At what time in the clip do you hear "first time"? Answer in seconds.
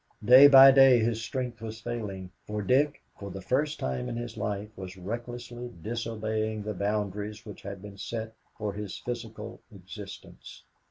3.39-4.09